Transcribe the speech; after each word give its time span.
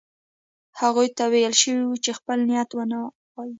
هغوی 0.79 1.07
ته 1.17 1.23
ویل 1.31 1.53
شوي 1.61 1.83
وو 1.85 2.01
چې 2.03 2.11
خپل 2.19 2.37
نیت 2.49 2.69
ونه 2.73 2.97
وايي. 3.33 3.49